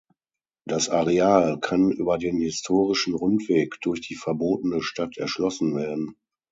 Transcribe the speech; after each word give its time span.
Das 0.65 0.89
Areal 0.89 1.59
kann 1.59 1.91
über 1.91 2.17
den 2.17 2.35
Historischen 2.39 3.13
Rundweg 3.13 3.79
durch 3.81 4.01
die 4.01 4.15
Verbotene 4.15 4.81
Stadt 4.81 5.15
erschlossen 5.17 5.75
werden. 5.75 6.15